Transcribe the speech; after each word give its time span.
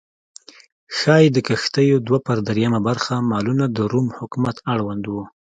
ښايي 0.97 1.27
د 1.33 1.37
کښتیو 1.47 1.97
دوه 2.07 2.19
پر 2.25 2.37
درېیمه 2.47 2.79
برخه 2.87 3.13
مالونه 3.31 3.65
د 3.69 3.79
روم 3.91 4.07
حکومت 4.17 4.55
اړوند 4.73 5.03
و 5.07 5.13